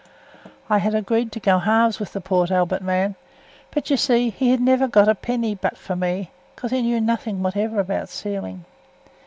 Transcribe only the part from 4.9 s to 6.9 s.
a penny but for me, because he